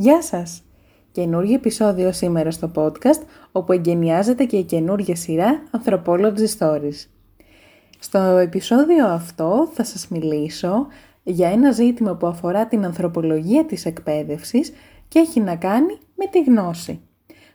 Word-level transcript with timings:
Γεια 0.00 0.22
σας! 0.22 0.62
Καινούργιο 1.12 1.54
επεισόδιο 1.54 2.12
σήμερα 2.12 2.50
στο 2.50 2.70
podcast, 2.74 3.22
όπου 3.52 3.72
εγκαινιάζεται 3.72 4.44
και 4.44 4.56
η 4.56 4.64
καινούργια 4.64 5.16
σειρά 5.16 5.62
Anthropology 5.70 6.46
Stories. 6.58 7.06
Στο 7.98 8.18
επεισόδιο 8.18 9.06
αυτό 9.06 9.68
θα 9.72 9.84
σας 9.84 10.08
μιλήσω 10.08 10.86
για 11.22 11.48
ένα 11.48 11.70
ζήτημα 11.70 12.14
που 12.14 12.26
αφορά 12.26 12.66
την 12.66 12.84
ανθρωπολογία 12.84 13.64
της 13.64 13.86
εκπαίδευσης 13.86 14.72
και 15.08 15.18
έχει 15.18 15.40
να 15.40 15.56
κάνει 15.56 15.98
με 16.14 16.26
τη 16.30 16.42
γνώση. 16.42 17.00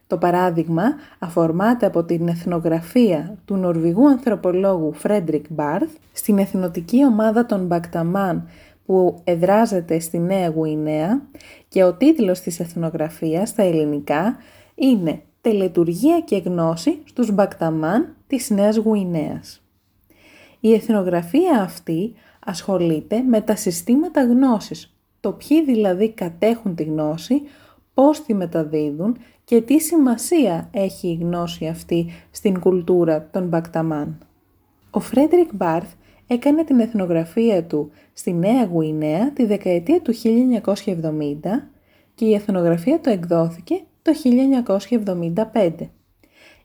Το 0.07 0.17
παράδειγμα 0.17 0.83
αφορμάται 1.19 1.85
από 1.85 2.03
την 2.03 2.27
εθνογραφία 2.27 3.37
του 3.45 3.55
Νορβηγού 3.55 4.07
ανθρωπολόγου 4.07 4.93
Φρέντρικ 4.93 5.45
Μπάρθ 5.49 5.91
στην 6.13 6.37
εθνοτική 6.37 7.05
ομάδα 7.05 7.45
των 7.45 7.65
Μπακταμάν 7.65 8.47
που 8.85 9.21
εδράζεται 9.23 9.99
στη 9.99 10.19
Νέα 10.19 10.49
Γουινέα 10.49 11.21
και 11.67 11.83
ο 11.83 11.93
τίτλος 11.93 12.39
της 12.39 12.59
εθνογραφίας 12.59 13.49
στα 13.49 13.63
ελληνικά 13.63 14.37
είναι 14.75 15.21
«Τελετουργία 15.41 16.19
και 16.19 16.37
γνώση 16.37 17.01
στους 17.03 17.31
Μπακταμάν 17.31 18.15
της 18.27 18.49
Νέας 18.49 18.77
Γουινέας». 18.77 19.61
Η 20.59 20.73
εθνογραφία 20.73 21.61
αυτή 21.61 22.13
ασχολείται 22.39 23.21
με 23.21 23.41
τα 23.41 23.55
συστήματα 23.55 24.23
γνώσης, 24.23 24.95
το 25.19 25.31
ποιοι 25.31 25.63
δηλαδή 25.63 26.09
κατέχουν 26.09 26.75
τη 26.75 26.83
γνώση, 26.83 27.41
πώς 27.93 28.23
τη 28.23 28.33
μεταδίδουν 28.33 29.17
και 29.43 29.61
τι 29.61 29.79
σημασία 29.79 30.69
έχει 30.71 31.07
η 31.07 31.17
γνώση 31.21 31.67
αυτή 31.67 32.07
στην 32.31 32.59
κουλτούρα 32.59 33.29
των 33.31 33.47
Μπακταμάν. 33.47 34.17
Ο 34.91 34.99
Φρέντρικ 34.99 35.49
Μπάρθ 35.53 35.93
έκανε 36.27 36.63
την 36.63 36.79
εθνογραφία 36.79 37.63
του 37.63 37.91
στη 38.13 38.33
Νέα 38.33 38.65
Γουινέα 38.65 39.31
τη 39.31 39.45
δεκαετία 39.45 40.01
του 40.01 40.13
1970 40.63 40.83
και 42.15 42.25
η 42.25 42.33
εθνογραφία 42.33 42.99
του 42.99 43.09
εκδόθηκε 43.09 43.83
το 44.01 44.11
1975. 45.53 45.71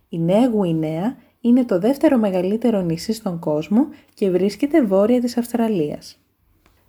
Η 0.09 0.19
Νέα 0.19 0.49
Γουινέα 0.49 1.17
είναι 1.41 1.65
το 1.65 1.79
δεύτερο 1.79 2.19
μεγαλύτερο 2.19 2.81
νησί 2.81 3.13
στον 3.13 3.39
κόσμο 3.39 3.87
και 4.15 4.31
βρίσκεται 4.31 4.83
βόρεια 4.85 5.21
της 5.21 5.37
Αυστραλίας. 5.37 6.19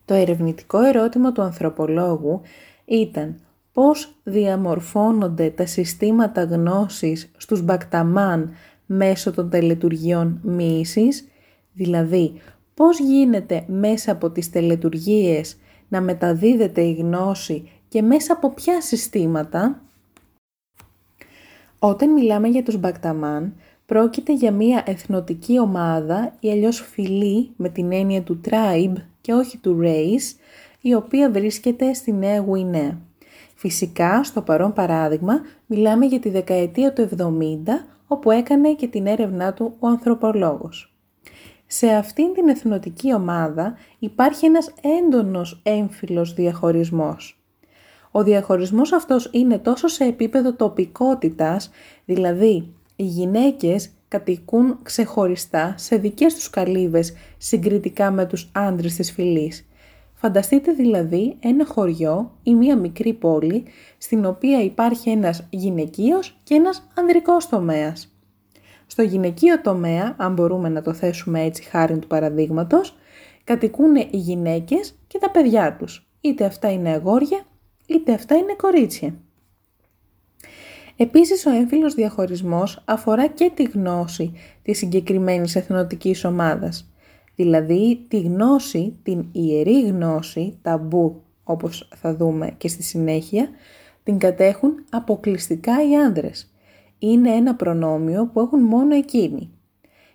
Το 0.05 0.13
ερευνητικό 0.13 0.81
ερώτημα 0.81 1.31
του 1.31 1.41
ανθρωπολόγου 1.41 2.41
ήταν 2.85 3.39
πώς 3.73 4.15
διαμορφώνονται 4.23 5.49
τα 5.49 5.65
συστήματα 5.65 6.43
γνώσης 6.43 7.31
στους 7.37 7.61
Μπακταμάν 7.63 8.53
μέσω 8.85 9.31
των 9.31 9.49
τελετουργιών 9.49 10.39
μοίησης, 10.43 11.27
δηλαδή 11.73 12.33
πώς 12.79 12.99
γίνεται 12.99 13.63
μέσα 13.67 14.11
από 14.11 14.29
τις 14.29 14.49
τελετουργίες 14.49 15.57
να 15.87 16.01
μεταδίδεται 16.01 16.81
η 16.81 16.93
γνώση 16.93 17.69
και 17.87 18.01
μέσα 18.01 18.33
από 18.33 18.49
ποια 18.49 18.81
συστήματα; 18.81 19.81
Όταν 21.79 22.13
μιλάμε 22.13 22.47
για 22.47 22.63
τους 22.63 22.77
μπακταμάν, 22.77 23.53
πρόκειται 23.85 24.33
για 24.33 24.51
μία 24.51 24.83
εθνοτική 24.85 25.59
ομάδα 25.59 26.33
ή 26.39 26.51
αλλιώς 26.51 26.81
φυλή 26.81 27.49
με 27.55 27.69
την 27.69 27.91
έννοια 27.91 28.21
του 28.21 28.41
tribe 28.49 28.95
και 29.21 29.33
όχι 29.33 29.57
του 29.57 29.79
race, 29.83 30.37
η 30.81 30.93
οποία 30.93 31.31
βρίσκεται 31.31 31.93
στη 31.93 32.11
Νέα 32.11 32.39
Γουινέα. 32.39 32.97
Φυσικά, 33.55 34.23
στο 34.23 34.41
παρόν 34.41 34.73
παράδειγμα, 34.73 35.41
μιλάμε 35.65 36.05
για 36.05 36.19
τη 36.19 36.29
δεκαετία 36.29 36.93
του 36.93 37.09
70, 37.17 37.25
όπου 38.07 38.31
έκανε 38.31 38.73
και 38.73 38.87
την 38.87 39.07
έρευνά 39.07 39.53
του 39.53 39.75
ο 39.79 39.87
ανθρωπολόγος. 39.87 40.93
Σε 41.71 41.87
αυτήν 41.87 42.33
την 42.33 42.47
εθνοτική 42.49 43.13
ομάδα 43.13 43.77
υπάρχει 43.99 44.45
ένας 44.45 44.73
έντονος 44.99 45.61
έμφυλος 45.63 46.33
διαχωρισμός. 46.33 47.43
Ο 48.11 48.23
διαχωρισμός 48.23 48.91
αυτός 48.91 49.29
είναι 49.33 49.57
τόσο 49.57 49.87
σε 49.87 50.03
επίπεδο 50.03 50.53
τοπικότητας, 50.53 51.69
δηλαδή 52.05 52.73
οι 52.95 53.03
γυναίκες 53.03 53.89
κατοικούν 54.07 54.79
ξεχωριστά 54.83 55.73
σε 55.77 55.95
δικές 55.95 56.33
τους 56.33 56.49
καλύβες 56.49 57.13
συγκριτικά 57.37 58.11
με 58.11 58.25
τους 58.25 58.51
άντρες 58.53 58.95
της 58.95 59.11
φυλής 59.11 59.69
Φανταστείτε 60.21 60.71
δηλαδή 60.71 61.35
ένα 61.39 61.65
χωριό 61.65 62.31
ή 62.43 62.55
μία 62.55 62.77
μικρή 62.77 63.13
πόλη 63.13 63.63
στην 63.97 64.25
οποία 64.25 64.63
υπάρχει 64.63 65.09
ένας 65.09 65.47
γυναικείος 65.49 66.37
και 66.43 66.55
ένας 66.55 66.87
ανδρικός 66.95 67.49
τομέας. 67.49 68.18
Στο 68.91 69.01
γυναικείο 69.01 69.61
τομέα, 69.61 70.15
αν 70.17 70.33
μπορούμε 70.33 70.69
να 70.69 70.81
το 70.81 70.93
θέσουμε 70.93 71.43
έτσι 71.43 71.63
χάρη 71.63 71.97
του 71.97 72.07
παραδείγματος, 72.07 72.97
κατοικούν 73.43 73.95
οι 73.95 74.17
γυναίκες 74.17 74.99
και 75.07 75.19
τα 75.19 75.29
παιδιά 75.29 75.75
τους. 75.79 76.07
Είτε 76.21 76.45
αυτά 76.45 76.71
είναι 76.71 76.89
αγόρια, 76.89 77.45
είτε 77.87 78.13
αυτά 78.13 78.35
είναι 78.35 78.55
κορίτσια. 78.57 79.13
Επίσης 80.95 81.45
ο 81.45 81.49
έμφυλος 81.49 81.93
διαχωρισμός 81.93 82.81
αφορά 82.85 83.27
και 83.27 83.51
τη 83.53 83.63
γνώση 83.63 84.33
της 84.61 84.77
συγκεκριμένης 84.77 85.55
εθνοτικής 85.55 86.25
ομάδας 86.25 86.89
δηλαδή 87.39 88.05
τη 88.07 88.19
γνώση, 88.19 88.95
την 89.03 89.25
ιερή 89.31 89.81
γνώση, 89.81 90.57
ταμπού 90.61 91.21
όπως 91.43 91.89
θα 91.95 92.15
δούμε 92.15 92.53
και 92.57 92.67
στη 92.67 92.83
συνέχεια, 92.83 93.49
την 94.03 94.17
κατέχουν 94.17 94.85
αποκλειστικά 94.89 95.89
οι 95.89 95.95
άνδρες. 95.95 96.53
Είναι 96.99 97.29
ένα 97.29 97.55
προνόμιο 97.55 98.29
που 98.33 98.39
έχουν 98.39 98.59
μόνο 98.59 98.95
εκείνοι. 98.95 99.49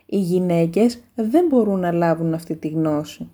Οι 0.06 0.19
γυναίκες 0.19 1.03
δεν 1.15 1.47
μπορούν 1.47 1.81
να 1.81 1.93
λάβουν 1.93 2.34
αυτή 2.34 2.56
τη 2.56 2.69
γνώση. 2.69 3.28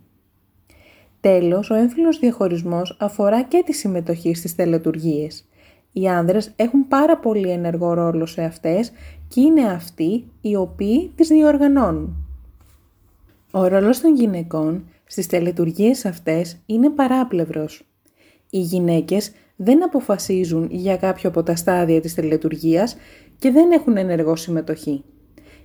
Τέλος, 1.21 1.71
ο 1.71 1.75
έμφυλος 1.75 2.19
διαχωρισμός 2.19 2.97
αφορά 3.01 3.43
και 3.43 3.63
τη 3.67 3.73
συμμετοχή 3.73 4.35
στις 4.35 4.55
τελετουργίες. 4.55 5.49
Οι 5.93 6.09
άνδρες 6.09 6.53
έχουν 6.57 6.89
πάρα 6.89 7.19
πολύ 7.19 7.51
ενεργό 7.51 7.95
ρόλο 7.95 8.27
σε 8.27 8.43
αυτές 8.43 8.93
και 9.29 9.41
είναι 9.41 9.65
αυτοί 9.65 10.25
οι 10.41 10.57
οποίοι 10.57 11.13
τις 11.15 11.29
διοργανώνουν. 11.29 12.17
Ο 13.53 13.67
ρόλος 13.67 14.01
των 14.01 14.15
γυναικών 14.15 14.85
στις 15.05 15.27
τελετουργίες 15.27 16.05
αυτές 16.05 16.63
είναι 16.67 16.91
παράπλευρος. 16.91 17.85
Οι 18.51 18.59
γυναίκες 18.59 19.33
δεν 19.57 19.85
αποφασίζουν 19.85 20.69
για 20.71 20.97
κάποιο 20.97 21.29
από 21.29 21.43
τα 21.43 21.57
στάδια 21.57 22.01
της 22.01 22.15
τελετουργίας 22.15 22.97
και 23.41 23.51
δεν 23.51 23.71
έχουν 23.71 23.97
ενεργό 23.97 24.37
συμμετοχή. 24.37 25.05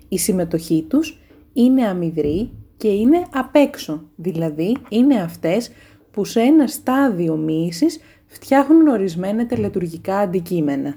Η 0.08 0.18
συμμετοχή 0.18 0.86
τους 0.90 1.20
είναι 1.54 1.88
αμυδρή 1.88 2.52
και 2.78 2.88
είναι 2.88 3.28
απ' 3.34 3.56
έξω, 3.56 4.04
δηλαδή 4.16 4.78
είναι 4.90 5.22
αυτές 5.22 5.72
που 6.12 6.26
σε 6.26 6.42
ένα 6.42 6.68
στάδιο 6.68 7.36
μοίησης 7.36 8.00
φτιάχνουν 8.26 8.88
ορισμένα 8.88 9.46
τελετουργικά 9.46 10.18
αντικείμενα. 10.18 10.96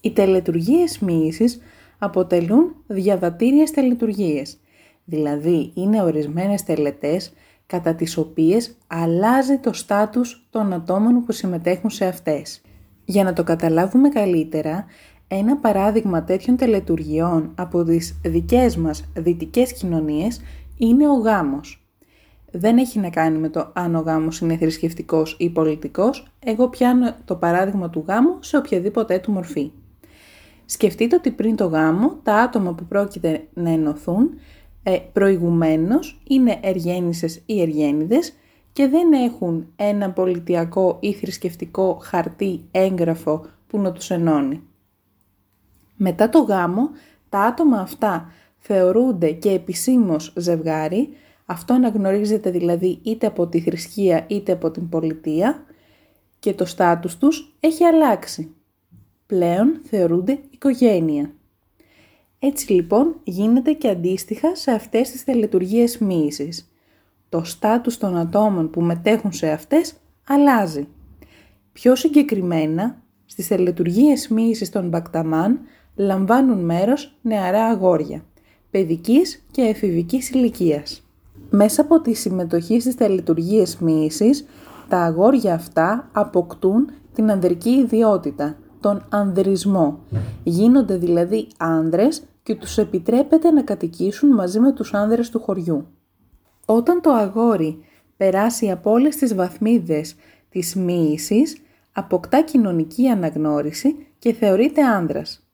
Οι 0.00 0.10
τελετουργίες 0.10 0.98
μοίησης 0.98 1.60
αποτελούν 1.98 2.74
διαβατήριες 2.86 3.70
τελετουργίες, 3.70 4.58
δηλαδή 5.04 5.72
είναι 5.74 6.02
ορισμένες 6.02 6.62
τελετές 6.62 7.32
κατά 7.66 7.94
τις 7.94 8.16
οποίες 8.16 8.76
αλλάζει 8.86 9.58
το 9.58 9.72
στάτους 9.72 10.46
των 10.50 10.72
ατόμων 10.72 11.24
που 11.24 11.32
συμμετέχουν 11.32 11.90
σε 11.90 12.04
αυτές. 12.04 12.60
Για 13.04 13.24
να 13.24 13.32
το 13.32 13.42
καταλάβουμε 13.42 14.08
καλύτερα, 14.08 14.84
ένα 15.28 15.56
παράδειγμα 15.56 16.24
τέτοιων 16.24 16.56
τελετουργιών 16.56 17.52
από 17.54 17.84
τις 17.84 18.20
δικές 18.22 18.76
μας 18.76 19.04
δυτικές 19.14 19.72
κοινωνίες 19.72 20.40
είναι 20.76 21.08
ο 21.08 21.14
γάμος. 21.14 21.86
Δεν 22.50 22.78
έχει 22.78 22.98
να 22.98 23.10
κάνει 23.10 23.38
με 23.38 23.48
το 23.48 23.70
αν 23.74 23.94
ο 23.94 24.00
γάμος 24.00 24.38
είναι 24.38 24.56
θρησκευτικός 24.56 25.36
ή 25.38 25.50
πολιτικός, 25.50 26.26
εγώ 26.38 26.68
πιάνω 26.68 27.14
το 27.24 27.36
παράδειγμα 27.36 27.90
του 27.90 28.04
γάμου 28.06 28.36
σε 28.40 28.56
οποιαδήποτε 28.56 29.18
του 29.18 29.32
μορφή. 29.32 29.70
Σκεφτείτε 30.64 31.16
ότι 31.16 31.30
πριν 31.30 31.56
το 31.56 31.66
γάμο, 31.66 32.16
τα 32.22 32.34
άτομα 32.34 32.72
που 32.74 32.84
πρόκειται 32.84 33.46
να 33.54 33.70
ενωθούν 33.70 34.30
ε, 34.82 34.98
προηγουμένως 35.12 36.20
είναι 36.28 36.58
εργένισες 36.62 37.42
ή 37.46 37.60
εργένιδες 37.60 38.32
και 38.72 38.88
δεν 38.88 39.12
έχουν 39.12 39.66
ένα 39.76 40.10
πολιτιακό 40.10 40.96
ή 41.00 41.12
θρησκευτικό 41.12 41.98
χαρτί 42.02 42.60
έγγραφο 42.70 43.46
που 43.66 43.78
να 43.80 43.92
τους 43.92 44.10
ενώνει. 44.10 44.62
Μετά 45.96 46.28
το 46.28 46.38
γάμο, 46.38 46.90
τα 47.28 47.40
άτομα 47.40 47.80
αυτά 47.80 48.30
θεωρούνται 48.58 49.30
και 49.30 49.50
επισήμως 49.50 50.32
ζευγάρι, 50.36 51.08
αυτό 51.46 51.74
αναγνωρίζεται 51.74 52.50
δηλαδή 52.50 52.98
είτε 53.02 53.26
από 53.26 53.46
τη 53.46 53.60
θρησκεία 53.60 54.24
είτε 54.28 54.52
από 54.52 54.70
την 54.70 54.88
πολιτεία 54.88 55.64
και 56.38 56.54
το 56.54 56.64
στάτους 56.64 57.16
τους 57.16 57.56
έχει 57.60 57.84
αλλάξει. 57.84 58.54
Πλέον 59.26 59.80
θεωρούνται 59.84 60.38
οικογένεια. 60.50 61.30
Έτσι 62.38 62.72
λοιπόν 62.72 63.20
γίνεται 63.24 63.72
και 63.72 63.88
αντίστοιχα 63.88 64.54
σε 64.54 64.70
αυτές 64.70 65.10
τις 65.10 65.24
τελετουργίες 65.24 65.98
μοίησης. 65.98 66.70
Το 67.28 67.44
στάτους 67.44 67.98
των 67.98 68.16
ατόμων 68.16 68.70
που 68.70 68.80
μετέχουν 68.80 69.32
σε 69.32 69.50
αυτές 69.50 69.94
αλλάζει. 70.26 70.88
Πιο 71.72 71.94
συγκεκριμένα, 71.94 73.02
στις 73.26 73.48
τελετουργίες 73.48 74.28
μοίησης 74.28 74.70
των 74.70 74.88
Μπακταμάν 74.88 75.60
λαμβάνουν 75.96 76.64
μέρος 76.64 77.16
νεαρά 77.22 77.64
αγόρια, 77.64 78.24
παιδικής 78.70 79.44
και 79.50 79.62
εφηβικής 79.62 80.30
ηλικίας. 80.30 81.02
Μέσα 81.50 81.80
από 81.82 82.00
τη 82.00 82.14
συμμετοχή 82.14 82.80
στις 82.80 82.94
τελετουργίες 82.94 83.78
μοίησης, 83.78 84.46
τα 84.88 84.98
αγόρια 84.98 85.54
αυτά 85.54 86.08
αποκτούν 86.12 86.90
την 87.14 87.30
ανδρική 87.30 87.70
ιδιότητα, 87.70 88.56
τον 88.80 89.04
ανδρισμό. 89.08 89.98
Γίνονται 90.42 90.96
δηλαδή 90.96 91.46
άνδρες 91.58 92.22
και 92.42 92.54
τους 92.54 92.78
επιτρέπεται 92.78 93.50
να 93.50 93.62
κατοικήσουν 93.62 94.28
μαζί 94.34 94.60
με 94.60 94.72
τους 94.72 94.94
άνδρες 94.94 95.30
του 95.30 95.40
χωριού. 95.40 95.86
Όταν 96.66 97.00
το 97.00 97.10
αγόρι 97.10 97.78
περάσει 98.16 98.70
από 98.70 98.90
όλες 98.90 99.16
τις 99.16 99.34
βαθμίδες 99.34 100.14
της 100.48 100.74
μοίησης, 100.74 101.56
αποκτά 101.92 102.42
κοινωνική 102.42 103.08
αναγνώριση 103.08 104.06
και 104.18 104.32
θεωρείται 104.32 104.82
άνδρας. 104.82 105.45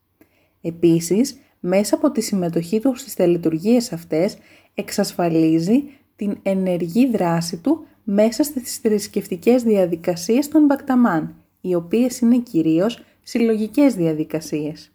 Επίσης, 0.62 1.40
μέσα 1.60 1.94
από 1.94 2.10
τη 2.10 2.20
συμμετοχή 2.20 2.80
του 2.80 2.94
στις 2.96 3.14
τελετουργίες 3.14 3.92
αυτές, 3.92 4.36
εξασφαλίζει 4.74 5.82
την 6.16 6.38
ενεργή 6.42 7.10
δράση 7.10 7.56
του 7.56 7.84
μέσα 8.04 8.42
στις 8.42 8.76
θρησκευτικές 8.76 9.62
διαδικασίες 9.62 10.48
των 10.48 10.64
Μπακταμάν, 10.64 11.34
οι 11.60 11.74
οποίες 11.74 12.18
είναι 12.20 12.38
κυρίως 12.38 13.02
συλλογικές 13.22 13.94
διαδικασίες. 13.94 14.92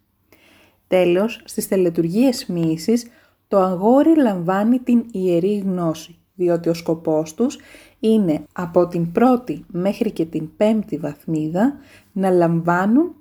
Τέλος, 0.88 1.42
στις 1.46 1.68
τελετουργίες 1.68 2.46
μοίησης, 2.46 3.08
το 3.48 3.58
αγόρι 3.60 4.16
λαμβάνει 4.22 4.80
την 4.80 5.06
ιερή 5.12 5.58
γνώση, 5.58 6.18
διότι 6.36 6.70
ο 6.70 6.74
σκοπός 6.74 7.34
τους 7.34 7.58
είναι 8.00 8.44
από 8.54 8.88
την 8.88 9.12
πρώτη 9.12 9.66
μέχρι 9.68 10.12
και 10.12 10.26
την 10.26 10.50
πέμπτη 10.58 10.98
βαθμίδα 10.98 11.78
να 12.12 12.30
λαμβάνουν 12.30 13.16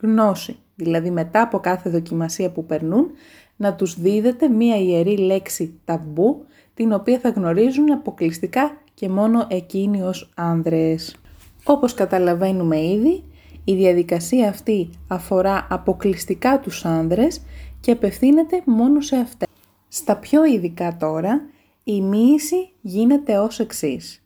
γνώση. 0.00 0.56
Δηλαδή 0.76 1.10
μετά 1.10 1.42
από 1.42 1.58
κάθε 1.58 1.90
δοκιμασία 1.90 2.50
που 2.50 2.66
περνούν 2.66 3.10
να 3.56 3.74
τους 3.74 4.00
δίδεται 4.00 4.48
μία 4.48 4.76
ιερή 4.76 5.16
λέξη 5.16 5.80
ταμπού 5.84 6.44
την 6.74 6.92
οποία 6.92 7.18
θα 7.18 7.28
γνωρίζουν 7.28 7.92
αποκλειστικά 7.92 8.76
και 8.94 9.08
μόνο 9.08 9.46
εκείνοι 9.48 10.02
ως 10.02 10.32
άνδρες. 10.34 11.16
Όπως 11.64 11.94
καταλαβαίνουμε 11.94 12.80
ήδη, 12.80 13.24
η 13.64 13.74
διαδικασία 13.74 14.48
αυτή 14.48 14.90
αφορά 15.08 15.66
αποκλειστικά 15.70 16.60
τους 16.60 16.84
άνδρες 16.84 17.42
και 17.80 17.90
απευθύνεται 17.90 18.62
μόνο 18.64 19.00
σε 19.00 19.16
αυτές. 19.16 19.48
Στα 19.88 20.16
πιο 20.16 20.44
ειδικά 20.44 20.96
τώρα, 20.96 21.42
η 21.84 22.00
μοίηση 22.00 22.72
γίνεται 22.80 23.38
ως 23.38 23.58
εξής. 23.60 24.22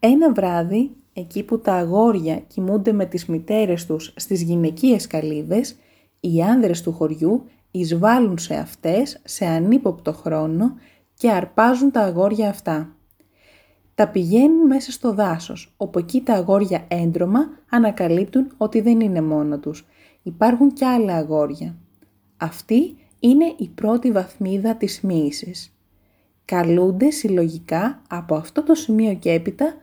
Ένα 0.00 0.32
βράδυ, 0.32 0.90
εκεί 1.18 1.42
που 1.42 1.60
τα 1.60 1.74
αγόρια 1.74 2.36
κοιμούνται 2.36 2.92
με 2.92 3.06
τις 3.06 3.26
μητέρες 3.26 3.86
τους 3.86 4.12
στις 4.16 4.42
γυναικείες 4.42 5.06
καλύβες, 5.06 5.76
οι 6.20 6.42
άνδρες 6.42 6.82
του 6.82 6.92
χωριού 6.92 7.44
εισβάλλουν 7.70 8.38
σε 8.38 8.54
αυτές 8.54 9.20
σε 9.24 9.46
ανύποπτο 9.46 10.12
χρόνο 10.12 10.74
και 11.14 11.30
αρπάζουν 11.30 11.90
τα 11.90 12.00
αγόρια 12.00 12.48
αυτά. 12.48 12.92
Τα 13.94 14.08
πηγαίνουν 14.08 14.66
μέσα 14.66 14.92
στο 14.92 15.14
δάσος, 15.14 15.74
όπου 15.76 15.98
εκεί 15.98 16.20
τα 16.20 16.34
αγόρια 16.34 16.84
έντρομα 16.88 17.40
ανακαλύπτουν 17.70 18.52
ότι 18.56 18.80
δεν 18.80 19.00
είναι 19.00 19.20
μόνο 19.20 19.58
τους. 19.58 19.86
Υπάρχουν 20.22 20.72
και 20.72 20.84
άλλα 20.84 21.14
αγόρια. 21.14 21.76
Αυτή 22.36 22.96
είναι 23.20 23.54
η 23.56 23.68
πρώτη 23.68 24.12
βαθμίδα 24.12 24.74
της 24.74 25.00
μοίησης. 25.00 25.72
Καλούνται 26.44 27.10
συλλογικά 27.10 28.02
από 28.08 28.34
αυτό 28.34 28.62
το 28.62 28.74
σημείο 28.74 29.14
και 29.14 29.30
έπειτα 29.30 29.74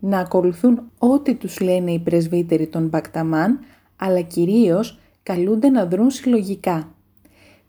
να 0.00 0.18
ακολουθούν 0.18 0.90
ό,τι 0.98 1.34
τους 1.34 1.60
λένε 1.60 1.92
οι 1.92 1.98
πρεσβύτεροι 1.98 2.66
των 2.66 2.88
Μπακταμάν, 2.88 3.58
αλλά 3.96 4.20
κυρίως 4.20 4.98
καλούνται 5.22 5.68
να 5.68 5.86
δρουν 5.86 6.10
συλλογικά. 6.10 6.94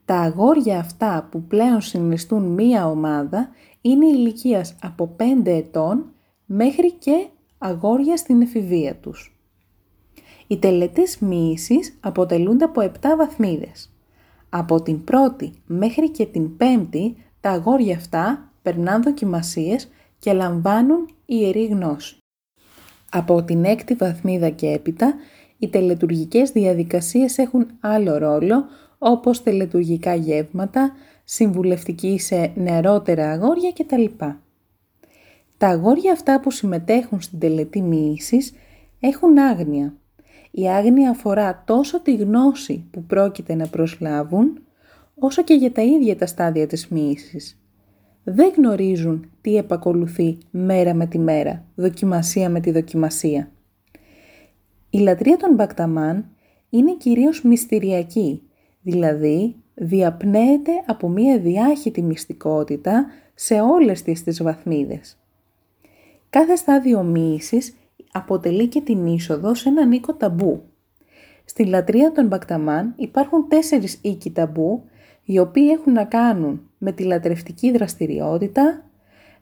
Τα 0.06 0.16
αγόρια 0.16 0.80
αυτά 0.80 1.28
που 1.32 1.44
πλέον 1.44 1.82
συνιστούν 1.82 2.44
μία 2.44 2.88
ομάδα 2.88 3.50
είναι 3.82 4.06
ηλικίας 4.06 4.76
από 4.82 5.16
5 5.18 5.46
ετών 5.46 6.06
μέχρι 6.46 6.92
και 6.92 7.28
αγόρια 7.58 8.18
στην 8.18 8.42
εφηβεία 8.42 8.96
τους. 8.96 9.36
Οι 10.48 10.58
τελετές 10.58 11.20
μοίησης 11.20 11.98
αποτελούνται 12.00 12.64
από 12.64 12.82
7 12.82 12.90
βαθμίδες. 13.18 13.94
Από 14.50 14.82
την 14.82 15.04
πρώτη 15.04 15.54
μέχρι 15.66 16.10
και 16.10 16.26
την 16.26 16.58
πέμπτη 16.58 17.16
τα 17.42 17.50
αγόρια 17.50 17.96
αυτά 17.96 18.52
περνάνε 18.62 19.04
δοκιμασίες 19.04 19.90
και 20.20 20.34
λαμβάνουν 20.34 21.10
ιερή 21.26 21.66
γνώση. 21.66 22.21
Από 23.14 23.44
την 23.44 23.64
έκτη 23.64 23.94
βαθμίδα 23.94 24.50
και 24.50 24.68
έπειτα, 24.68 25.14
οι 25.58 25.68
τελετουργικές 25.68 26.52
διαδικασίες 26.52 27.38
έχουν 27.38 27.68
άλλο 27.80 28.18
ρόλο, 28.18 28.66
όπως 28.98 29.44
τελετουργικά 29.44 30.16
γεύματα, 30.16 30.92
συμβουλευτική 31.24 32.20
σε 32.20 32.52
νεαρότερα 32.56 33.32
αγόρια 33.32 33.72
κτλ. 33.72 34.06
Τα 35.58 35.68
αγόρια 35.68 36.12
αυτά 36.12 36.40
που 36.40 36.52
συμμετέχουν 36.52 37.22
στην 37.22 37.40
τελετή 37.40 37.82
μοίησης 37.82 38.54
έχουν 39.00 39.38
άγνοια. 39.38 39.94
Η 40.52 40.70
άγνοια 40.70 41.10
αφορά 41.10 41.64
τόσο 41.66 42.02
τη 42.02 42.16
γνώση 42.16 42.88
που 42.92 43.04
πρόκειται 43.04 43.56
να 43.56 43.68
προσλάβουν, 43.68 44.60
όσο 45.16 45.44
και 45.44 45.54
για 45.54 45.72
τα 45.72 45.82
ίδια 45.82 46.18
τα 46.18 46.26
στάδια 46.26 46.68
της 46.68 46.88
μοίησης. 46.88 47.61
Δεν 48.24 48.54
γνωρίζουν 48.58 49.30
τι 49.42 49.56
επακολουθεί 49.56 50.38
μέρα 50.52 50.94
με 50.94 51.06
τη 51.06 51.20
μέρα, 51.20 51.66
δοκιμασία 51.76 52.50
με 52.50 52.60
τη 52.60 52.72
δοκιμασία. 52.72 53.52
Η 54.90 54.98
λατρεία 54.98 55.38
των 55.38 55.54
Μπακταμάν 55.54 56.26
είναι 56.70 56.96
κυρίως 56.96 57.44
μυστηριακή, 57.44 58.42
δηλαδή 58.82 59.56
διαπνέεται 59.74 60.72
από 60.86 61.10
μία 61.10 61.40
διάχυτη 61.40 62.02
μυστικότητα 62.02 63.06
σε 63.34 63.54
όλες 63.62 64.02
τις 64.02 64.24
τις 64.24 64.44
βαθμίδες. 64.44 65.18
Κάθε 66.30 66.56
στάδιο 66.56 67.04
μοίησης 67.04 67.76
αποτελεί 68.12 68.68
και 68.68 68.82
την 68.82 69.06
είσοδο 69.06 69.56
σε 69.56 69.70
έναν 69.70 69.92
οίκο 69.92 70.14
ταμπού. 70.14 70.64
Στη 71.46 71.66
λατρεία 71.66 72.12
των 72.12 72.28
Μπακταμάν 72.28 72.94
υπάρχουν 72.98 73.48
τέσσερις 73.48 74.00
οίκοι 74.02 74.32
ταμπού, 74.32 74.84
οι 75.32 75.40
οποίοι 75.40 75.70
έχουν 75.80 75.94
να 75.94 76.04
κάνουν 76.04 76.62
με 76.78 76.92
τη 76.92 77.04
λατρευτική 77.04 77.72
δραστηριότητα, 77.72 78.84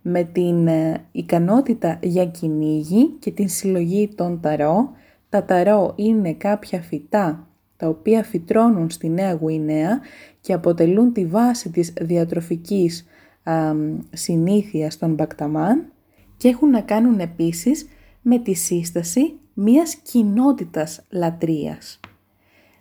με 0.01 0.23
την 0.23 0.67
ε, 0.67 1.05
ικανότητα 1.11 1.99
για 2.01 2.25
κυνήγι 2.25 3.07
και 3.19 3.31
την 3.31 3.49
συλλογή 3.49 4.09
των 4.15 4.39
ταρό. 4.39 4.91
Τα 5.29 5.43
ταρό 5.43 5.93
είναι 5.95 6.33
κάποια 6.33 6.81
φυτά 6.81 7.47
τα 7.77 7.87
οποία 7.87 8.23
φυτρώνουν 8.23 8.89
στη 8.89 9.09
Νέα 9.09 9.33
Γουινέα 9.33 9.99
και 10.41 10.53
αποτελούν 10.53 11.13
τη 11.13 11.25
βάση 11.25 11.69
της 11.71 11.93
διατροφικής 12.01 13.05
α, 13.43 13.73
συνήθειας 14.13 14.97
των 14.97 15.13
Μπακταμάν 15.13 15.91
και 16.37 16.47
έχουν 16.47 16.69
να 16.69 16.81
κάνουν 16.81 17.19
επίσης 17.19 17.87
με 18.21 18.39
τη 18.39 18.53
σύσταση 18.53 19.33
μιας 19.53 19.95
κοινότητας 19.95 21.05
λατρείας. 21.09 21.99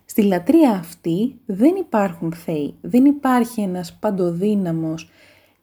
Στη 0.09 0.21
λατρεία 0.23 0.71
αυτή 0.71 1.35
δεν 1.45 1.75
υπάρχουν 1.75 2.33
θεοί, 2.33 2.75
δεν 2.81 3.05
υπάρχει 3.05 3.61
ένας 3.61 3.97
παντοδύναμος 3.99 5.09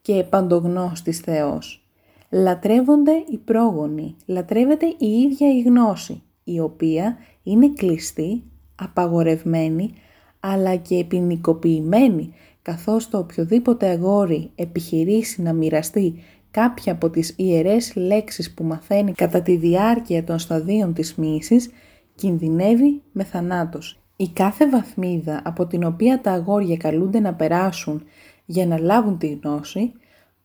και 0.02 0.24
παντογνώστης 0.30 1.18
Θεός. 1.18 1.86
Λατρεύονται 2.30 3.12
οι 3.30 3.36
πρόγονοι, 3.36 4.16
λατρεύεται 4.26 4.86
η 4.98 5.06
ίδια 5.06 5.52
η 5.52 5.60
γνώση, 5.62 6.22
η 6.44 6.60
οποία 6.60 7.16
είναι 7.42 7.68
κλειστή 7.68 8.42
απαγορευμένη 8.74 9.92
αλλά 10.40 10.76
και 10.76 11.04
ποινικοποιημένη 11.04 12.34
καθώς 12.62 13.08
το 13.08 13.18
οποιοδήποτε 13.18 13.88
αγόρι 13.88 14.50
επιχειρήσει 14.54 15.42
να 15.42 15.52
μοιραστεί 15.52 16.22
κάποια 16.50 16.92
από 16.92 17.10
τις 17.10 17.34
ιερές 17.36 17.94
λέξεις 17.94 18.54
που 18.54 18.64
μαθαίνει 18.64 19.12
κατά 19.12 19.42
τη 19.42 19.56
διάρκεια 19.56 20.24
των 20.24 20.38
σταδίων 20.38 20.94
της 20.94 21.14
μύσης 21.14 21.70
κινδυνεύει 22.14 23.02
με 23.12 23.24
θανάτος. 23.24 24.00
Η 24.16 24.28
κάθε 24.28 24.68
βαθμίδα 24.68 25.40
από 25.44 25.66
την 25.66 25.84
οποία 25.84 26.20
τα 26.20 26.32
αγόρια 26.32 26.76
καλούνται 26.76 27.20
να 27.20 27.34
περάσουν 27.34 28.04
για 28.44 28.66
να 28.66 28.78
λάβουν 28.78 29.18
τη 29.18 29.28
γνώση, 29.28 29.92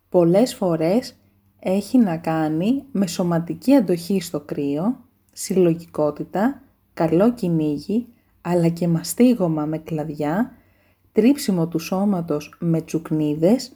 πολλές 0.10 0.56
φορές 0.56 1.16
έχει 1.60 1.98
να 1.98 2.18
κάνει 2.18 2.84
με 2.92 3.08
σωματική 3.08 3.76
αντοχή 3.76 4.22
στο 4.22 4.40
κρύο, 4.40 5.00
συλλογικότητα, 5.34 6.62
καλό 6.94 7.34
κυνήγι, 7.34 8.08
αλλά 8.42 8.68
και 8.68 8.88
μαστίγωμα 8.88 9.66
με 9.66 9.78
κλαδιά, 9.78 10.52
τρίψιμο 11.12 11.68
του 11.68 11.80
σώματος 11.80 12.56
με 12.60 12.82
τσουκνίδες, 12.82 13.72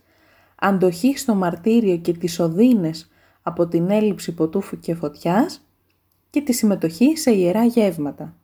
αντοχή 0.55 1.17
στο 1.17 1.35
μαρτύριο 1.35 1.97
και 1.97 2.13
τις 2.13 2.39
οδύνες 2.39 3.09
από 3.41 3.67
την 3.67 3.89
έλλειψη 3.89 4.33
ποτούφου 4.33 4.79
και 4.79 4.95
φωτιάς 4.95 5.61
και 6.29 6.41
τη 6.41 6.53
συμμετοχή 6.53 7.17
σε 7.17 7.31
ιερά 7.31 7.65
γεύματα. 7.65 8.35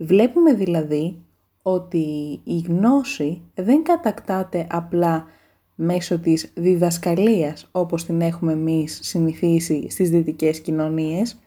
Βλέπουμε 0.00 0.54
δηλαδή 0.54 1.22
ότι 1.62 2.40
η 2.44 2.58
γνώση 2.58 3.42
δεν 3.54 3.82
κατακτάται 3.82 4.66
απλά 4.70 5.26
μέσω 5.74 6.18
της 6.18 6.52
διδασκαλίας 6.54 7.68
όπως 7.72 8.04
την 8.04 8.20
έχουμε 8.20 8.52
εμείς 8.52 8.98
συνηθίσει 9.02 9.90
στις 9.90 10.10
δυτικές 10.10 10.60
κοινωνίες, 10.60 11.38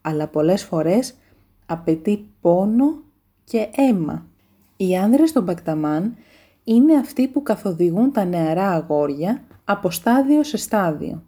αλλά 0.00 0.26
πολλές 0.26 0.64
φορές 0.64 1.14
απαιτεί 1.66 2.26
πόνο 2.40 3.02
και 3.44 3.68
αίμα. 3.76 4.26
Οι 4.76 4.96
άνδρες 4.96 5.32
των 5.32 5.42
Μπακταμάν 5.42 6.16
είναι 6.64 6.96
αυτοί 6.96 7.28
που 7.28 7.42
καθοδηγούν 7.42 8.12
τα 8.12 8.24
νεαρά 8.24 8.70
αγόρια 8.70 9.42
από 9.64 9.90
στάδιο 9.90 10.42
σε 10.42 10.56
στάδιο. 10.56 11.22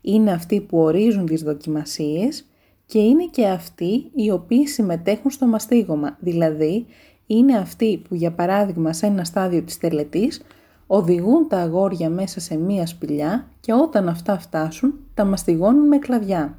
Είναι 0.00 0.32
αυτοί 0.32 0.60
που 0.60 0.78
ορίζουν 0.78 1.26
τις 1.26 1.42
δοκιμασίες 1.42 2.46
και 2.86 2.98
είναι 2.98 3.26
και 3.26 3.46
αυτοί 3.46 4.10
οι 4.14 4.30
οποίοι 4.30 4.66
συμμετέχουν 4.66 5.30
στο 5.30 5.46
μαστίγωμα, 5.46 6.16
δηλαδή 6.20 6.86
είναι 7.26 7.56
αυτοί 7.56 8.02
που 8.08 8.14
για 8.14 8.32
παράδειγμα 8.32 8.92
σε 8.92 9.06
ένα 9.06 9.24
στάδιο 9.24 9.62
της 9.62 9.78
τελετής 9.78 10.42
οδηγούν 10.86 11.48
τα 11.48 11.58
αγόρια 11.58 12.10
μέσα 12.10 12.40
σε 12.40 12.56
μία 12.56 12.86
σπηλιά 12.86 13.48
και 13.60 13.72
όταν 13.72 14.08
αυτά 14.08 14.38
φτάσουν 14.38 14.94
τα 15.14 15.24
μαστιγώνουν 15.24 15.86
με 15.86 15.98
κλαδιά. 15.98 16.58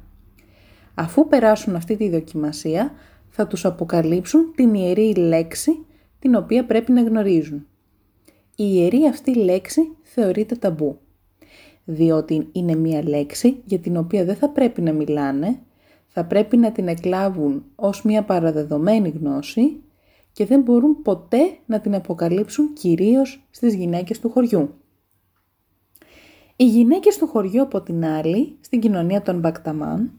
Αφού 0.94 1.28
περάσουν 1.28 1.74
αυτή 1.74 1.96
τη 1.96 2.10
δοκιμασία 2.10 2.92
θα 3.28 3.46
τους 3.46 3.64
αποκαλύψουν 3.64 4.52
την 4.54 4.74
ιερή 4.74 5.14
λέξη 5.14 5.84
την 6.18 6.34
οποία 6.34 6.64
πρέπει 6.64 6.92
να 6.92 7.02
γνωρίζουν. 7.02 7.66
Η 8.56 8.64
ιερή 8.64 9.06
αυτή 9.06 9.34
λέξη 9.34 9.80
θεωρείται 10.02 10.54
ταμπού, 10.54 10.98
διότι 11.84 12.48
είναι 12.52 12.74
μία 12.74 13.08
λέξη 13.08 13.60
για 13.64 13.78
την 13.78 13.96
οποία 13.96 14.24
δεν 14.24 14.36
θα 14.36 14.48
πρέπει 14.48 14.82
να 14.82 14.92
μιλάνε, 14.92 15.58
θα 16.18 16.26
πρέπει 16.26 16.56
να 16.56 16.72
την 16.72 16.88
εκλάβουν 16.88 17.64
ως 17.74 18.02
μία 18.02 18.22
παραδεδομένη 18.22 19.08
γνώση 19.08 19.82
και 20.32 20.46
δεν 20.46 20.60
μπορούν 20.60 21.02
ποτέ 21.02 21.38
να 21.66 21.80
την 21.80 21.94
αποκαλύψουν 21.94 22.72
κυρίως 22.72 23.46
στις 23.50 23.74
γυναίκες 23.74 24.20
του 24.20 24.30
χωριού. 24.30 24.74
Οι 26.56 26.64
γυναίκες 26.64 27.18
του 27.18 27.26
χωριού 27.26 27.62
από 27.62 27.80
την 27.80 28.04
άλλη, 28.04 28.56
στην 28.60 28.80
κοινωνία 28.80 29.22
των 29.22 29.38
Μπακταμάν, 29.38 30.12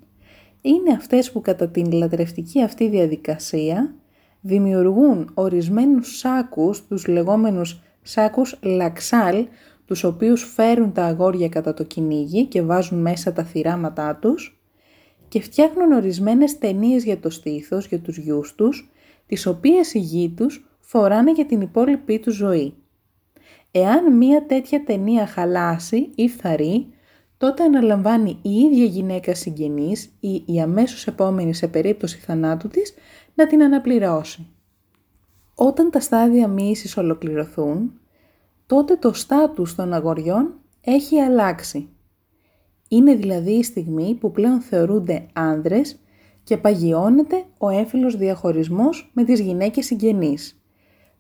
είναι 0.62 0.92
αυτές 0.92 1.32
που 1.32 1.42
κατά 1.42 1.68
την 1.68 1.92
λατρευτική 1.92 2.64
αυτή 2.64 2.90
διαδικασία 2.90 3.96
δημιουργούν 4.42 5.32
ορισμένους 5.34 6.18
σάκους, 6.18 6.88
τους 6.88 7.08
λεγόμενους 7.08 7.82
σάκους 8.02 8.60
λαξάλ, 8.62 9.48
τους 9.86 10.04
οποίους 10.04 10.44
φέρουν 10.54 10.94
τα 10.94 11.04
αγόρια 11.04 11.50
κατά 11.50 11.74
το 11.74 11.84
κυνήγι 11.84 12.46
και 12.46 12.62
βάζουν 12.62 13.02
μέσα 13.02 13.34
τα 13.34 13.44
θυράματά 13.44 14.16
τους 14.16 14.59
και 15.30 15.42
φτιάχνουν 15.42 15.92
ορισμένες 15.92 16.58
ταινίες 16.58 17.04
για 17.04 17.20
το 17.20 17.30
στήθος, 17.30 17.88
για 17.88 18.00
τους 18.00 18.18
γιους 18.18 18.56
τους, 18.56 18.90
τις 19.28 19.46
οποίες 19.46 19.94
οι 19.94 20.00
γη 20.00 20.30
τους 20.30 20.70
φοράνε 20.80 21.32
για 21.32 21.46
την 21.46 21.62
υπόλοιπη 21.62 22.20
τους 22.20 22.36
ζωή. 22.36 22.74
Εάν 23.72 24.18
μία 24.18 24.46
τέτοια 24.46 24.84
ταινία 24.84 25.28
χαλάσει 25.28 26.10
ή 26.16 26.30
φθαρεί, 26.30 26.88
τότε 27.38 27.64
αναλαμβάνει 27.64 28.40
η 28.42 28.50
ίδια 28.50 28.86
γυναίκα 28.86 29.36
συγγενής 29.36 30.10
ή 30.20 30.44
η 30.46 30.62
αμέσως 30.62 31.08
επόμενη 31.08 31.54
σε 31.54 31.68
περίπτωση 31.68 32.18
θανάτου 32.18 32.68
της 32.68 32.94
να 33.36 33.48
την 33.48 33.64
αναπληρώσει. 33.64 34.48
Όταν 35.56 35.90
τα 35.90 36.00
στάδια 36.00 36.48
μοίησης 36.48 36.98
ολοκληρωθούν, 36.98 38.00
τότε 38.66 38.96
το 38.96 39.14
στάτους 39.14 39.76
των 39.76 39.94
αγοριών 39.94 40.54
έχει 40.82 41.20
αλλάξει. 41.20 41.90
Είναι 42.92 43.16
δηλαδή 43.16 43.52
η 43.52 43.64
στιγμή 43.64 44.18
που 44.20 44.32
πλέον 44.32 44.62
θεωρούνται 44.62 45.26
άνδρες 45.34 46.00
και 46.44 46.58
παγιώνεται 46.58 47.44
ο 47.58 47.70
έμφυλος 47.70 48.18
διαχωρισμός 48.18 49.12
με 49.14 49.24
τις 49.24 49.40
γυναίκες 49.40 49.86
συγγενείς. 49.86 50.64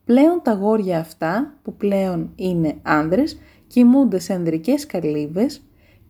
Πλέον 0.05 0.41
τα 0.43 0.53
γόρια 0.53 0.99
αυτά, 0.99 1.59
που 1.61 1.73
πλέον 1.73 2.31
είναι 2.35 2.75
άνδρες, 2.81 3.39
κοιμούνται 3.67 4.19
σε 4.19 4.33
ανδρικές 4.33 4.85
καλύβες 4.85 5.61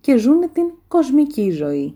και 0.02 0.18
ζουν 0.18 0.40
την 0.54 0.64
κοσμική 0.88 1.50
ζωή. 1.50 1.96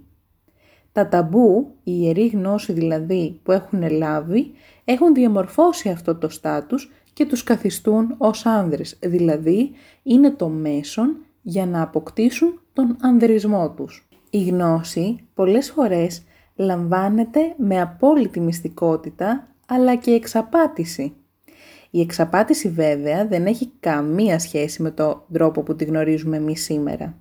Τα 0.91 1.07
ταμπού, 1.07 1.67
η 1.83 1.91
ιερή 1.95 2.27
γνώση 2.27 2.73
δηλαδή 2.73 3.39
που 3.43 3.51
έχουν 3.51 3.89
λάβει, 3.91 4.51
έχουν 4.83 5.13
διαμορφώσει 5.13 5.89
αυτό 5.89 6.15
το 6.15 6.29
στάτους 6.29 6.91
και 7.13 7.25
τους 7.25 7.43
καθιστούν 7.43 8.15
ως 8.17 8.45
άνδρες, 8.45 8.97
δηλαδή 9.01 9.71
είναι 10.03 10.31
το 10.31 10.49
μέσον 10.49 11.17
για 11.43 11.65
να 11.65 11.81
αποκτήσουν 11.81 12.61
τον 12.73 12.97
ανδρισμό 13.01 13.69
τους. 13.69 14.07
Η 14.29 14.43
γνώση 14.43 15.19
πολλές 15.33 15.71
φορές 15.71 16.23
λαμβάνεται 16.55 17.53
με 17.57 17.81
απόλυτη 17.81 18.39
μυστικότητα 18.39 19.47
αλλά 19.67 19.95
και 19.95 20.11
εξαπάτηση. 20.11 21.13
Η 21.89 22.01
εξαπάτηση 22.01 22.69
βέβαια 22.69 23.27
δεν 23.27 23.45
έχει 23.45 23.71
καμία 23.79 24.39
σχέση 24.39 24.81
με 24.81 24.91
τον 24.91 25.23
τρόπο 25.31 25.61
που 25.63 25.75
τη 25.75 25.85
γνωρίζουμε 25.85 26.37
εμείς 26.37 26.63
σήμερα. 26.63 27.17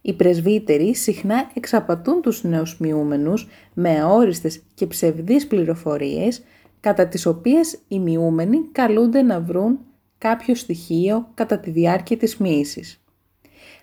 Οι 0.00 0.12
πρεσβύτεροι 0.12 0.94
συχνά 0.94 1.50
εξαπατούν 1.54 2.22
τους 2.22 2.44
νέους 2.44 2.78
μειούμενους 2.78 3.48
με 3.74 4.00
αόριστες 4.00 4.62
και 4.74 4.86
ψευδείς 4.86 5.46
πληροφορίες 5.46 6.42
κατά 6.80 7.06
τις 7.06 7.26
οποίες 7.26 7.78
οι 7.88 7.98
μειούμενοι 7.98 8.58
καλούνται 8.72 9.22
να 9.22 9.40
βρουν 9.40 9.78
κάποιο 10.18 10.54
στοιχείο 10.54 11.28
κατά 11.34 11.58
τη 11.58 11.70
διάρκεια 11.70 12.16
της 12.16 12.36
μοίησης. 12.36 13.02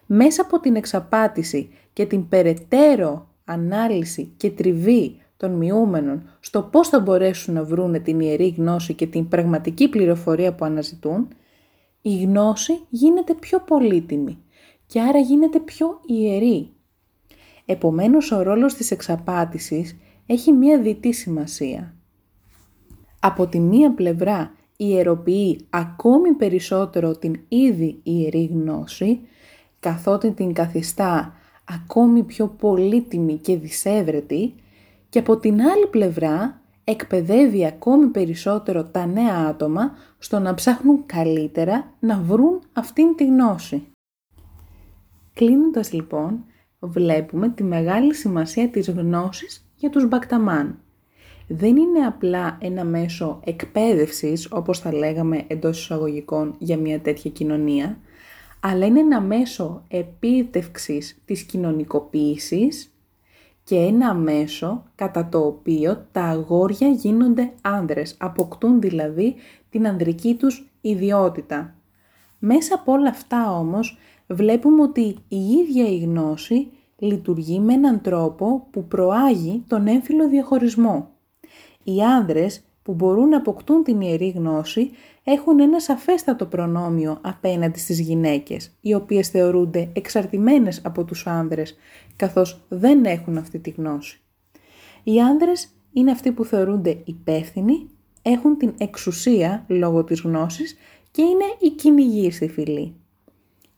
Μέσα 0.05 0.41
από 0.41 0.59
την 0.59 0.75
εξαπάτηση 0.75 1.69
και 1.93 2.05
την 2.05 2.27
περαιτέρω 2.27 3.27
ανάλυση 3.45 4.33
και 4.37 4.49
τριβή 4.49 5.17
των 5.37 5.51
μειούμενων 5.51 6.29
στο 6.39 6.61
πώς 6.61 6.87
θα 6.87 6.99
μπορέσουν 6.99 7.53
να 7.53 7.63
βρούνε 7.63 7.99
την 7.99 8.19
ιερή 8.19 8.47
γνώση 8.57 8.93
και 8.93 9.07
την 9.07 9.27
πραγματική 9.27 9.89
πληροφορία 9.89 10.55
που 10.55 10.65
αναζητούν, 10.65 11.27
η 12.01 12.21
γνώση 12.21 12.79
γίνεται 12.89 13.33
πιο 13.33 13.59
πολύτιμη 13.59 14.37
και 14.85 15.01
άρα 15.01 15.19
γίνεται 15.19 15.59
πιο 15.59 15.99
ιερή. 16.05 16.69
Επομένως 17.65 18.31
ο 18.31 18.41
ρόλος 18.41 18.73
της 18.73 18.91
εξαπάτησης 18.91 19.97
έχει 20.25 20.51
μία 20.51 20.79
διτή 20.79 21.13
σημασία. 21.13 21.95
Από 23.19 23.47
τη 23.47 23.59
μία 23.59 23.93
πλευρά 23.93 24.51
ιεροποιεί 24.77 25.65
ακόμη 25.69 26.31
περισσότερο 26.33 27.17
την 27.17 27.39
ήδη 27.47 27.99
ιερή 28.03 28.45
γνώση, 28.45 29.19
καθότι 29.85 30.31
την 30.31 30.53
καθιστά 30.53 31.33
ακόμη 31.65 32.23
πιο 32.23 32.47
πολύτιμη 32.47 33.37
και 33.37 33.57
δυσέβρετη 33.57 34.53
και 35.09 35.19
από 35.19 35.37
την 35.37 35.61
άλλη 35.61 35.87
πλευρά 35.87 36.61
εκπαιδεύει 36.83 37.65
ακόμη 37.65 38.05
περισσότερο 38.05 38.83
τα 38.83 39.05
νέα 39.05 39.35
άτομα 39.35 39.91
στο 40.17 40.39
να 40.39 40.53
ψάχνουν 40.53 41.05
καλύτερα 41.05 41.93
να 41.99 42.17
βρουν 42.17 42.61
αυτήν 42.73 43.15
τη 43.15 43.25
γνώση. 43.25 43.87
Κλείνοντας 45.33 45.93
λοιπόν, 45.93 46.43
βλέπουμε 46.79 47.49
τη 47.49 47.63
μεγάλη 47.63 48.13
σημασία 48.13 48.69
της 48.69 48.89
γνώσης 48.89 49.69
για 49.75 49.89
τους 49.89 50.07
μπακταμάν. 50.07 50.79
Δεν 51.47 51.77
είναι 51.77 51.99
απλά 51.99 52.57
ένα 52.61 52.83
μέσο 52.83 53.39
εκπαίδευσης, 53.43 54.47
όπως 54.51 54.79
θα 54.79 54.93
λέγαμε 54.93 55.43
εντός 55.47 55.79
εισαγωγικών, 55.79 56.55
για 56.57 56.77
μια 56.77 56.99
τέτοια 56.99 57.31
κοινωνία, 57.31 57.97
αλλά 58.67 58.85
είναι 58.85 58.99
ένα 58.99 59.21
μέσο 59.21 59.83
επίτευξης 59.87 61.21
της 61.25 61.43
κοινωνικοποίησης 61.43 62.93
και 63.63 63.75
ένα 63.75 64.13
μέσο 64.13 64.83
κατά 64.95 65.29
το 65.29 65.39
οποίο 65.39 66.05
τα 66.11 66.23
αγόρια 66.23 66.87
γίνονται 66.87 67.53
άνδρες, 67.61 68.15
αποκτούν 68.19 68.81
δηλαδή 68.81 69.35
την 69.69 69.87
ανδρική 69.87 70.35
τους 70.35 70.69
ιδιότητα. 70.81 71.75
Μέσα 72.39 72.75
από 72.75 72.91
όλα 72.91 73.09
αυτά 73.09 73.57
όμως 73.57 73.97
βλέπουμε 74.27 74.81
ότι 74.81 75.15
η 75.27 75.37
ίδια 75.37 75.87
η 75.87 75.97
γνώση 75.97 76.71
λειτουργεί 76.97 77.59
με 77.59 77.73
έναν 77.73 78.01
τρόπο 78.01 78.67
που 78.71 78.87
προάγει 78.87 79.63
τον 79.67 79.87
έμφυλο 79.87 80.29
διαχωρισμό. 80.29 81.09
Οι 81.83 82.01
άνδρες 82.03 82.64
που 82.85 82.93
μπορούν 82.93 83.29
να 83.29 83.37
αποκτούν 83.37 83.83
την 83.83 84.01
ιερή 84.01 84.29
γνώση 84.29 84.91
έχουν 85.23 85.59
ένα 85.59 85.79
σαφέστατο 85.79 86.45
προνόμιο 86.45 87.17
απέναντι 87.21 87.79
στις 87.79 87.99
γυναίκες, 87.99 88.77
οι 88.81 88.93
οποίες 88.93 89.29
θεωρούνται 89.29 89.89
εξαρτημένες 89.93 90.81
από 90.83 91.03
τους 91.03 91.27
άνδρες, 91.27 91.77
καθώς 92.15 92.65
δεν 92.69 93.05
έχουν 93.05 93.37
αυτή 93.37 93.59
τη 93.59 93.69
γνώση. 93.69 94.21
Οι 95.03 95.21
άνδρες 95.21 95.69
είναι 95.93 96.11
αυτοί 96.11 96.31
που 96.31 96.45
θεωρούνται 96.45 97.01
υπεύθυνοι, 97.05 97.89
έχουν 98.21 98.57
την 98.57 98.73
εξουσία 98.77 99.65
λόγω 99.67 100.03
της 100.03 100.21
γνώσης 100.21 100.77
και 101.11 101.21
είναι 101.21 101.45
οι 101.59 101.69
κυνηγοί 101.69 102.31
στη 102.31 102.47
φυλή. 102.47 102.95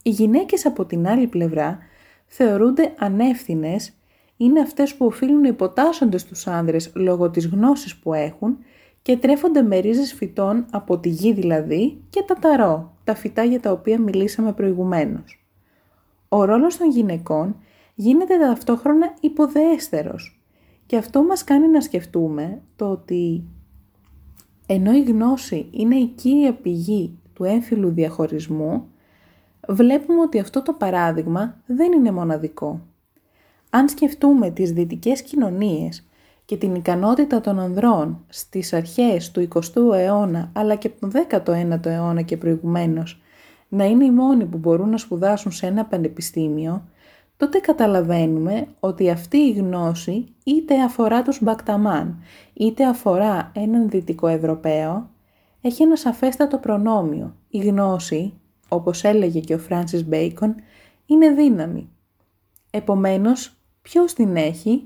Οι 0.03 0.09
γυναίκες 0.09 0.65
από 0.65 0.85
την 0.85 1.07
άλλη 1.07 1.27
πλευρά 1.27 1.77
θεωρούνται 2.25 2.93
ανεύθυνες, 2.97 3.93
είναι 4.37 4.59
αυτές 4.59 4.95
που 4.95 5.05
οφείλουν 5.05 5.41
να 5.41 5.47
υποτάσσονται 5.47 6.17
στους 6.17 6.47
άνδρες 6.47 6.91
λόγω 6.95 7.29
της 7.29 7.47
γνώσης 7.47 7.95
που 7.95 8.13
έχουν 8.13 8.57
και 9.07 9.17
τρέφονται 9.17 9.61
με 9.61 9.79
ρίζες 9.79 10.13
φυτών 10.13 10.65
από 10.71 10.97
τη 10.99 11.09
γη 11.09 11.33
δηλαδή 11.33 12.01
και 12.09 12.23
τα 12.27 12.35
ταρό, 12.35 12.93
τα 13.03 13.15
φυτά 13.15 13.43
για 13.43 13.59
τα 13.59 13.71
οποία 13.71 13.99
μιλήσαμε 13.99 14.53
προηγουμένως. 14.53 15.45
Ο 16.29 16.43
ρόλος 16.43 16.77
των 16.77 16.89
γυναικών 16.89 17.55
γίνεται 17.95 18.37
ταυτόχρονα 18.37 19.13
υποδεέστερος 19.19 20.41
και 20.85 20.97
αυτό 20.97 21.23
μας 21.23 21.43
κάνει 21.43 21.67
να 21.67 21.81
σκεφτούμε 21.81 22.61
το 22.75 22.91
ότι 22.91 23.43
ενώ 24.65 24.93
η 24.93 25.03
γνώση 25.03 25.67
είναι 25.71 25.95
η 25.95 26.05
κύρια 26.05 26.53
πηγή 26.53 27.17
του 27.33 27.43
έμφυλου 27.43 27.89
διαχωρισμού, 27.89 28.87
βλέπουμε 29.67 30.21
ότι 30.21 30.39
αυτό 30.39 30.61
το 30.61 30.73
παράδειγμα 30.73 31.61
δεν 31.65 31.91
είναι 31.91 32.11
μοναδικό. 32.11 32.81
Αν 33.69 33.89
σκεφτούμε 33.89 34.49
τις 34.49 34.71
δυτικές 34.71 35.21
κοινωνίες 35.21 36.06
και 36.47 36.57
την 36.57 36.75
ικανότητα 36.75 37.41
των 37.41 37.59
ανδρών 37.59 38.25
στις 38.27 38.73
αρχές 38.73 39.31
του 39.31 39.47
20ου 39.53 39.93
αιώνα 39.93 40.49
αλλά 40.53 40.75
και 40.75 40.89
τον 40.89 41.11
19ο 41.29 41.85
αιώνα 41.85 42.21
και 42.21 42.37
προηγουμένως 42.37 43.21
να 43.69 43.85
είναι 43.85 44.05
οι 44.05 44.11
μόνοι 44.11 44.45
που 44.45 44.57
μπορούν 44.57 44.89
να 44.89 44.97
σπουδάσουν 44.97 45.51
σε 45.51 45.65
ένα 45.65 45.85
πανεπιστήμιο, 45.85 46.83
τότε 47.37 47.59
καταλαβαίνουμε 47.59 48.67
ότι 48.79 49.09
αυτή 49.09 49.37
η 49.37 49.51
γνώση 49.51 50.35
είτε 50.43 50.83
αφορά 50.83 51.21
τους 51.21 51.39
Μπακταμάν, 51.41 52.19
είτε 52.53 52.85
αφορά 52.85 53.51
έναν 53.55 53.89
Δυτικό 53.89 54.27
Ευρωπαίο, 54.27 55.09
έχει 55.61 55.83
ένα 55.83 55.95
σαφέστατο 55.95 56.57
προνόμιο. 56.57 57.35
Η 57.49 57.57
γνώση, 57.57 58.33
όπως 58.67 59.03
έλεγε 59.03 59.39
και 59.39 59.53
ο 59.53 59.59
Φράνσις 59.59 60.05
Μπέικον, 60.05 60.55
είναι 61.05 61.29
δύναμη. 61.29 61.89
Επομένως, 62.71 63.55
ποιος 63.81 64.13
την 64.13 64.35
έχει, 64.35 64.83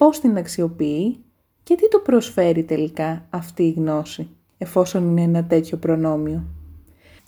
πώς 0.00 0.20
την 0.20 0.36
αξιοποιεί 0.36 1.24
και 1.62 1.74
τι 1.74 1.88
του 1.88 2.02
προσφέρει 2.02 2.64
τελικά 2.64 3.26
αυτή 3.30 3.62
η 3.62 3.70
γνώση, 3.70 4.28
εφόσον 4.58 5.08
είναι 5.08 5.22
ένα 5.22 5.44
τέτοιο 5.44 5.76
προνόμιο. 5.76 6.44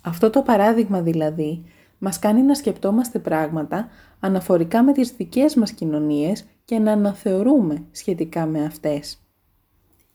Αυτό 0.03 0.31
το 0.31 0.43
παράδειγμα 0.43 1.03
δηλαδή 1.03 1.65
μας 1.99 2.19
κάνει 2.19 2.43
να 2.43 2.55
σκεπτόμαστε 2.55 3.19
πράγματα 3.19 3.89
αναφορικά 4.21 4.83
με 4.83 4.93
τις 4.93 5.13
δικές 5.13 5.55
μας 5.55 5.73
κοινωνίες 5.73 6.45
και 6.65 6.79
να 6.79 6.93
αναθεωρούμε 6.93 7.85
σχετικά 7.91 8.47
με 8.47 8.65
αυτές. 8.65 9.19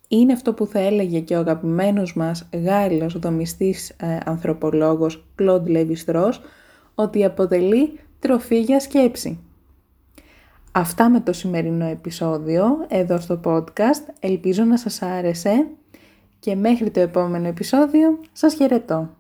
Είναι 0.07 0.33
αυτό 0.33 0.53
που 0.53 0.65
θα 0.65 0.79
έλεγε 0.79 1.19
και 1.19 1.35
ο 1.35 1.39
αγαπημένος 1.39 2.15
μας 2.15 2.49
Γάλλος 2.53 3.19
δομιστής 3.19 3.89
ε, 3.89 4.17
ανθρωπολόγος 4.25 5.27
Κλοντ 5.35 5.69
Λεβιστρός 5.69 6.41
ότι 6.95 7.25
αποτελεί 7.25 7.99
τροφή 8.19 8.59
για 8.59 8.79
σκέψη. 8.79 9.39
Αυτά 10.77 11.09
με 11.09 11.19
το 11.19 11.33
σημερινό 11.33 11.85
επεισόδιο 11.85 12.85
εδώ 12.87 13.19
στο 13.19 13.39
podcast. 13.43 14.13
Ελπίζω 14.19 14.63
να 14.63 14.77
σας 14.77 15.01
άρεσε 15.01 15.67
και 16.39 16.55
μέχρι 16.55 16.91
το 16.91 16.99
επόμενο 16.99 17.47
επεισόδιο 17.47 18.19
σας 18.31 18.53
χαιρετώ. 18.53 19.16